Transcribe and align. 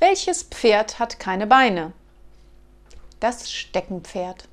Welches 0.00 0.44
Pferd 0.44 1.00
hat 1.00 1.18
keine 1.18 1.48
Beine? 1.48 1.92
Das 3.18 3.50
Steckenpferd. 3.50 4.48